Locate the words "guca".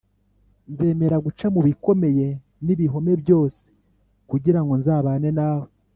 1.25-1.45